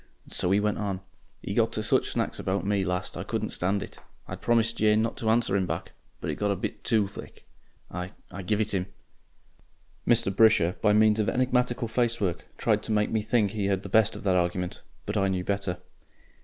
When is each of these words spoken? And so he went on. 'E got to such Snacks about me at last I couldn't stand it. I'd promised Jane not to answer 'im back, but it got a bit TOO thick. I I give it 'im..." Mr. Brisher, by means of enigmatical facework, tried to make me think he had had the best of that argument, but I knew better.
And 0.23 0.33
so 0.33 0.49
he 0.49 0.59
went 0.59 0.79
on. 0.79 1.01
'E 1.43 1.53
got 1.53 1.71
to 1.73 1.83
such 1.83 2.09
Snacks 2.09 2.39
about 2.39 2.65
me 2.65 2.81
at 2.81 2.87
last 2.87 3.15
I 3.15 3.21
couldn't 3.23 3.51
stand 3.51 3.83
it. 3.83 3.99
I'd 4.27 4.41
promised 4.41 4.77
Jane 4.77 5.03
not 5.03 5.15
to 5.17 5.29
answer 5.29 5.55
'im 5.55 5.67
back, 5.67 5.91
but 6.19 6.31
it 6.31 6.39
got 6.39 6.49
a 6.49 6.55
bit 6.55 6.83
TOO 6.83 7.07
thick. 7.07 7.45
I 7.91 8.09
I 8.31 8.41
give 8.41 8.59
it 8.59 8.73
'im..." 8.73 8.87
Mr. 10.07 10.35
Brisher, 10.35 10.75
by 10.81 10.91
means 10.91 11.19
of 11.19 11.29
enigmatical 11.29 11.87
facework, 11.87 12.45
tried 12.57 12.81
to 12.81 12.91
make 12.91 13.11
me 13.11 13.21
think 13.21 13.51
he 13.51 13.65
had 13.65 13.69
had 13.69 13.83
the 13.83 13.89
best 13.89 14.15
of 14.15 14.23
that 14.23 14.35
argument, 14.35 14.81
but 15.05 15.17
I 15.17 15.27
knew 15.27 15.43
better. 15.43 15.77